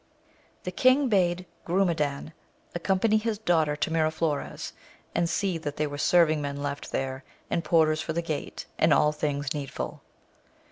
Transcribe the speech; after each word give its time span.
The 0.63 0.71
king 0.71 1.09
bade 1.09 1.45
Grumedan 1.63 2.33
accompany 2.73 3.17
his 3.17 3.37
daughter 3.37 3.75
to 3.75 3.91
Miraflores, 3.91 4.73
and 5.13 5.29
see 5.29 5.59
that 5.59 5.77
there 5.77 5.89
were 5.89 5.99
serving 5.99 6.41
men 6.41 6.63
left 6.63 6.91
there, 6.91 7.23
and 7.51 7.63
porters 7.63 8.01
for 8.01 8.13
the 8.13 8.23
gate, 8.23 8.65
and 8.79 8.95
all 8.95 9.11
things 9.11 9.53
needful. 9.53 10.01